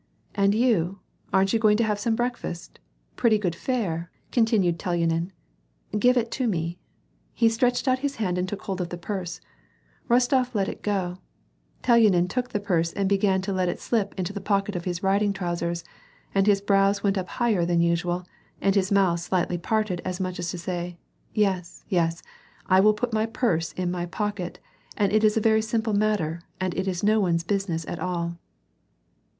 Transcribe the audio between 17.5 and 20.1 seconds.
than usual, and his mouth slightly parted